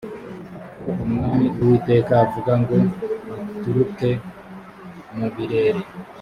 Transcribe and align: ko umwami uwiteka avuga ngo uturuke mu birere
ko 0.81 0.91
umwami 1.05 1.47
uwiteka 1.61 2.13
avuga 2.25 2.51
ngo 2.61 2.75
uturuke 3.55 4.09
mu 5.17 5.27
birere 5.35 5.81